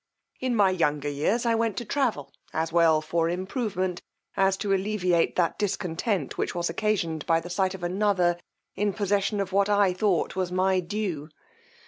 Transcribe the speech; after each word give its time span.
In 0.39 0.55
my 0.55 0.71
younger 0.71 1.09
years 1.09 1.45
I 1.45 1.53
went 1.53 1.77
to 1.77 1.85
travel, 1.85 2.31
as 2.53 2.73
well 2.73 3.01
for 3.01 3.29
improvement, 3.29 4.01
as 4.35 4.57
to 4.57 4.73
alleviate 4.73 5.35
that 5.35 5.59
discontent 5.59 6.39
which 6.39 6.55
was 6.55 6.71
occasioned 6.71 7.23
by 7.27 7.39
the 7.39 7.51
sight 7.51 7.75
of 7.75 7.83
another 7.83 8.39
in 8.73 8.93
possession 8.93 9.39
of 9.39 9.53
what 9.53 9.69
I 9.69 9.93
thought 9.93 10.35
was 10.35 10.51
my 10.51 10.79
due. 10.79 11.29